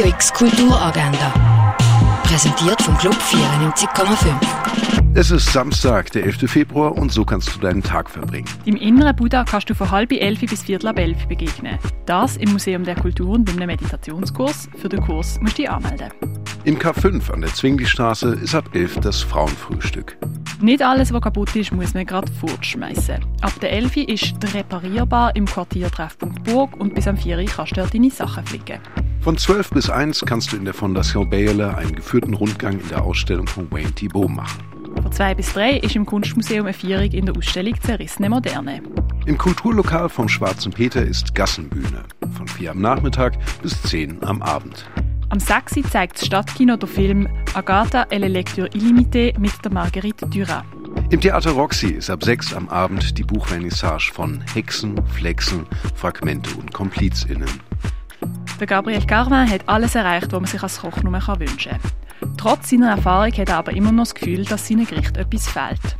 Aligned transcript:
Radio 0.00 0.14
X 0.14 0.32
Kulturagenda. 0.32 1.76
Präsentiert 2.22 2.80
vom 2.80 2.96
Club 2.96 3.16
94,5. 3.16 4.34
Es 5.12 5.30
ist 5.30 5.52
Samstag, 5.52 6.10
der 6.12 6.24
11. 6.24 6.50
Februar 6.50 6.96
und 6.96 7.12
so 7.12 7.22
kannst 7.22 7.54
du 7.54 7.60
deinen 7.60 7.82
Tag 7.82 8.08
verbringen. 8.08 8.48
Im 8.64 8.76
inneren 8.76 9.14
Buddha 9.14 9.44
kannst 9.44 9.68
du 9.68 9.74
von 9.74 9.90
halb 9.90 10.10
elf 10.12 10.40
bis 10.40 10.62
viertel 10.62 10.88
ab 10.88 10.98
elf 10.98 11.28
begegnen. 11.28 11.78
Das 12.06 12.38
im 12.38 12.52
Museum 12.52 12.84
der 12.84 12.94
Kulturen 12.94 13.44
bei 13.44 13.52
einem 13.52 13.66
Meditationskurs. 13.66 14.70
Für 14.78 14.88
den 14.88 15.02
Kurs 15.02 15.38
musst 15.42 15.58
du 15.58 15.62
dich 15.62 15.70
anmelden. 15.70 16.08
Im 16.64 16.78
K5 16.78 17.30
an 17.30 17.42
der 17.42 17.52
Zwinglistraße 17.52 18.38
ist 18.42 18.54
ab 18.54 18.70
11 18.72 19.00
das 19.00 19.20
Frauenfrühstück. 19.20 20.16
Nicht 20.62 20.80
alles, 20.80 21.12
was 21.12 21.20
kaputt 21.20 21.54
ist, 21.56 21.72
muss 21.72 21.92
man 21.92 22.06
gerade 22.06 22.32
fortschmeißen. 22.32 23.16
Ab 23.42 23.52
der 23.60 23.72
11 23.72 23.96
ist 23.98 24.54
reparierbar 24.54 25.36
im 25.36 25.44
Quartier 25.44 25.90
Treffpunkt 25.90 26.42
Burg 26.44 26.74
und 26.80 26.94
bis 26.94 27.06
am 27.06 27.18
4 27.18 27.44
kannst 27.44 27.72
du 27.72 27.82
dort 27.82 27.92
deine 27.92 28.10
Sachen 28.10 28.46
flicken. 28.46 28.78
Von 29.22 29.36
12 29.36 29.70
bis 29.70 29.90
1 29.90 30.24
kannst 30.24 30.50
du 30.50 30.56
in 30.56 30.64
der 30.64 30.72
Fondation 30.72 31.28
Bayerle 31.28 31.76
einen 31.76 31.94
geführten 31.94 32.32
Rundgang 32.32 32.80
in 32.80 32.88
der 32.88 33.02
Ausstellung 33.02 33.46
von 33.46 33.70
Wayne 33.70 33.92
Thibault 33.92 34.30
machen. 34.30 34.62
Von 35.02 35.12
2 35.12 35.34
bis 35.34 35.52
3 35.52 35.76
ist 35.76 35.94
im 35.94 36.06
Kunstmuseum 36.06 36.64
eine 36.64 36.72
Vierung 36.72 37.10
in 37.12 37.26
der 37.26 37.36
Ausstellung 37.36 37.78
Zerrissene 37.82 38.30
Moderne. 38.30 38.80
Im 39.26 39.36
Kulturlokal 39.36 40.08
vom 40.08 40.26
Schwarzen 40.26 40.72
Peter 40.72 41.02
ist 41.02 41.34
Gassenbühne. 41.34 42.02
Von 42.34 42.48
4 42.48 42.70
am 42.70 42.80
Nachmittag 42.80 43.34
bis 43.60 43.80
10 43.82 44.24
am 44.24 44.40
Abend. 44.40 44.86
Am 45.28 45.38
6. 45.38 45.82
zeigt 45.90 46.16
das 46.16 46.26
Stadtkino 46.26 46.78
den 46.78 46.88
Film 46.88 47.28
Agatha 47.52 48.06
et 48.10 48.20
les 48.20 48.30
lectures 48.30 48.70
illimitées 48.72 49.38
mit 49.38 49.52
der 49.62 49.70
Marguerite 49.70 50.26
Duras. 50.28 50.64
Im 51.10 51.20
Theater 51.20 51.50
Roxy 51.50 51.88
ist 51.88 52.08
ab 52.08 52.24
6 52.24 52.54
am 52.54 52.70
Abend 52.70 53.18
die 53.18 53.22
Buchvernissage 53.22 54.12
von 54.14 54.42
Hexen, 54.54 54.98
Flexen, 55.08 55.66
Fragmente 55.94 56.50
und 56.56 56.72
KomplizInnen. 56.72 57.50
Der 58.60 58.66
Gabriel 58.66 59.06
Carvin 59.06 59.50
hat 59.50 59.66
alles 59.66 59.94
erreicht, 59.94 60.32
was 60.32 60.40
man 60.40 60.44
sich 60.44 60.62
als 60.62 60.82
Koch 60.82 61.02
nur 61.02 61.14
wünschen 61.14 61.72
kann. 62.20 62.36
Trotz 62.36 62.68
seiner 62.68 62.90
Erfahrung 62.90 63.32
hat 63.32 63.48
er 63.48 63.56
aber 63.56 63.72
immer 63.72 63.90
noch 63.90 64.02
das 64.02 64.14
Gefühl, 64.14 64.44
dass 64.44 64.68
seinem 64.68 64.86
Gericht 64.86 65.16
etwas 65.16 65.48
fehlt. 65.48 65.96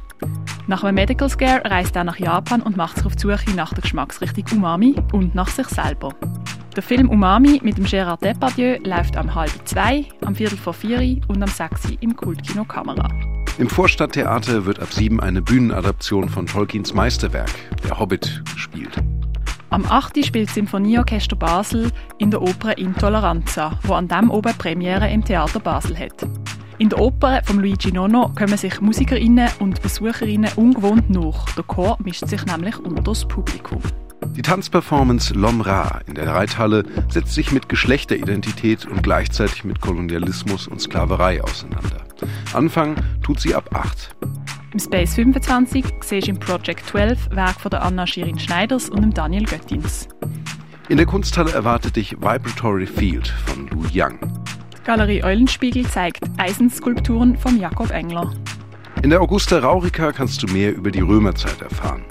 Nach 0.67 0.85
einem 0.85 0.97
Medical 0.97 1.31
Scare 1.31 1.65
reist 1.65 1.97
er 1.97 2.05
nach 2.05 2.19
Japan 2.19 2.61
und 2.61 2.77
macht 2.77 2.99
sich 2.99 3.07
auf 3.07 3.17
die 3.17 3.23
Suche 3.23 3.57
nach 3.57 3.73
der 3.73 3.81
Geschmacksrichtung 3.81 4.45
Umami 4.59 4.95
und 5.13 5.35
nach 5.35 5.49
sich 5.49 5.69
selber. 5.69 6.15
Der 6.77 6.83
Film 6.83 7.09
Umami 7.09 7.61
mit 7.65 7.79
dem 7.79 7.87
Gérard 7.87 8.23
Depardieu 8.23 8.77
läuft 8.85 9.17
am 9.17 9.35
halb 9.35 9.53
zwei, 9.65 10.05
am 10.27 10.35
viertel 10.35 10.59
vor 10.59 10.75
vier 10.75 11.19
und 11.29 11.43
am 11.43 11.49
sechs 11.49 11.89
im 12.01 12.15
Kultkino 12.15 12.65
Kamera. 12.65 13.09
Im 13.57 13.71
Vorstadttheater 13.71 14.67
wird 14.67 14.81
ab 14.81 14.93
sieben 14.93 15.19
eine 15.19 15.41
Bühnenadaption 15.41 16.29
von 16.29 16.45
Tolkiens 16.45 16.93
Meisterwerk, 16.93 17.51
Der 17.85 17.99
Hobbit, 17.99 18.43
gespielt. 18.53 19.01
Am 19.71 19.87
8. 19.87 20.25
spielt 20.27 20.49
das 20.49 20.55
Sinfonieorchester 20.57 21.37
Basel 21.37 21.93
in 22.19 22.33
der 22.33 22.43
Oper 22.43 22.77
Intoleranza, 22.77 23.79
wo 23.85 23.95
an 23.95 24.09
dem 24.09 24.29
oben 24.29 24.53
Premiere 24.59 25.09
im 25.09 25.25
Theater 25.25 25.61
Basel 25.61 25.97
hat. 25.97 26.27
In 26.79 26.89
der 26.89 26.99
Oper 26.99 27.41
von 27.45 27.61
Luigi 27.61 27.93
Nono 27.93 28.33
kommen 28.37 28.57
sich 28.57 28.81
Musikerinnen 28.81 29.49
und 29.61 29.81
Besucherinnen 29.81 30.51
ungewohnt 30.57 31.09
nach. 31.09 31.55
Der 31.55 31.63
Chor 31.63 31.97
mischt 32.03 32.27
sich 32.27 32.45
nämlich 32.47 32.79
unter 32.79 33.01
das 33.01 33.29
Publikum. 33.29 33.81
Die 34.33 34.43
Tanzperformance 34.43 35.35
Lom 35.35 35.61
Ra 35.61 36.01
in 36.07 36.15
der 36.15 36.27
Reithalle 36.27 36.85
setzt 37.09 37.35
sich 37.35 37.53
mit 37.53 37.69
Geschlechteridentität 37.69 38.87
und 38.87 39.05
gleichzeitig 39.05 39.63
mit 39.63 39.81
Kolonialismus 39.81 40.67
und 40.67 40.81
Sklaverei 40.81 41.45
auseinander. 41.45 41.99
Anfangen 42.53 42.97
tut 43.23 43.39
sie 43.39 43.55
ab 43.55 43.71
8. 43.73 44.17
Im 44.73 44.79
Space 44.79 45.15
25 45.15 45.85
siehst 46.01 46.29
du 46.29 46.31
im 46.31 46.39
Project 46.39 46.87
12 46.87 47.31
Werk 47.33 47.61
von 47.61 47.71
der 47.71 47.83
Anna 47.83 48.07
Shirin 48.07 48.39
Schneiders 48.39 48.89
und 48.89 49.03
dem 49.03 49.13
Daniel 49.13 49.45
Göttins. 49.45 50.09
In 50.89 50.97
der 50.97 51.07
Kunsthalle 51.07 51.51
erwartet 51.51 51.97
dich 51.97 52.13
Vibratory 52.13 52.87
Field 52.87 53.35
von 53.47 53.67
Lu 53.69 53.85
Yang. 53.93 54.21
Die 54.73 54.85
Galerie 54.85 55.25
Eulenspiegel 55.25 55.85
zeigt 55.87 56.23
Eisenskulpturen 56.37 57.37
von 57.37 57.59
Jakob 57.59 57.91
Engler. 57.91 58.33
In 59.03 59.11
der 59.11 59.21
Augusta 59.21 59.59
Raurica 59.59 60.13
kannst 60.13 60.43
du 60.43 60.47
mehr 60.53 60.73
über 60.73 60.93
die 60.93 61.01
Römerzeit 61.01 61.61
erfahren. 61.63 62.05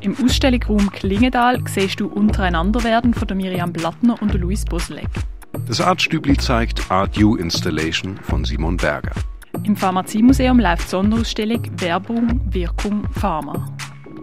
Im 0.00 0.16
Ausstellungsraum 0.24 0.90
Klingendal 0.90 1.60
siehst 1.68 2.00
du 2.00 2.08
Untereinanderwerden 2.08 3.14
von 3.14 3.28
der 3.28 3.36
Miriam 3.36 3.72
Blattner 3.72 4.20
und 4.20 4.32
der 4.32 4.40
Luis 4.40 4.64
Boselek. 4.64 5.08
Das 5.68 5.80
Artstübli 5.80 6.36
zeigt 6.36 6.90
Art 6.90 7.16
U 7.22 7.36
Installation 7.36 8.16
von 8.16 8.44
Simon 8.44 8.76
Berger. 8.76 9.12
Im 9.64 9.76
Pharmaziemuseum 9.76 10.58
läuft 10.58 10.88
Sonderausstellung 10.90 11.62
Werbung, 11.80 12.40
Wirkung, 12.50 13.06
Pharma. 13.12 13.64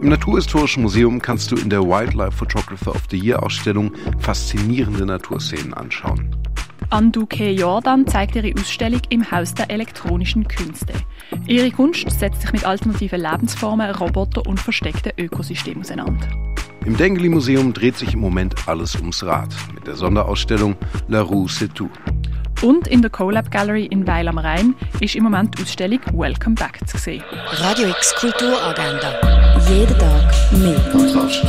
Im 0.02 0.10
Naturhistorischen 0.10 0.82
Museum 0.82 1.20
kannst 1.20 1.50
du 1.50 1.56
in 1.56 1.70
der 1.70 1.82
Wildlife 1.82 2.32
Photographer 2.32 2.90
of 2.90 3.02
the 3.10 3.18
Year 3.18 3.42
Ausstellung 3.42 3.90
faszinierende 4.18 5.06
Naturszenen 5.06 5.72
anschauen. 5.72 6.36
Anduke 6.90 7.50
Jordan 7.52 8.06
zeigt 8.06 8.36
ihre 8.36 8.52
Ausstellung 8.58 9.00
im 9.08 9.30
Haus 9.30 9.54
der 9.54 9.70
elektronischen 9.70 10.46
Künste. 10.46 10.92
Ihre 11.46 11.70
Kunst 11.70 12.10
setzt 12.10 12.42
sich 12.42 12.52
mit 12.52 12.66
alternativen 12.66 13.20
Lebensformen, 13.20 13.94
Robotern 13.94 14.44
und 14.46 14.60
versteckten 14.60 15.12
Ökosystemen 15.16 15.82
auseinander. 15.82 16.28
Im 16.84 16.96
Dengeli 16.96 17.28
Museum 17.28 17.72
dreht 17.72 17.96
sich 17.96 18.12
im 18.12 18.20
Moment 18.20 18.68
alles 18.68 18.96
ums 18.96 19.24
Rad 19.24 19.54
mit 19.74 19.86
der 19.86 19.96
Sonderausstellung 19.96 20.76
La 21.08 21.22
Roue 21.22 21.46
C'est 21.46 21.72
tout. 21.72 21.90
Und 22.62 22.86
in 22.88 23.00
der 23.00 23.10
CoLab 23.10 23.50
Gallery 23.50 23.86
in 23.86 24.06
Weil 24.06 24.28
am 24.28 24.36
Rhein 24.36 24.74
ist 25.00 25.14
im 25.14 25.24
Moment 25.24 25.58
die 25.58 25.62
Ausstellung 25.62 26.00
Welcome 26.12 26.56
Back 26.56 26.80
zu 26.86 26.98
sehen. 26.98 27.22
Radio 27.52 27.88
X 27.88 28.14
Kulturagenda. 28.16 29.14
Jeden 29.68 29.98
Tag 29.98 30.52
mehr. 30.52 30.80
Kontrast. 30.92 31.46